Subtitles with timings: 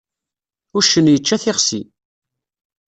[0.77, 1.81] Uccen yečča tixsi.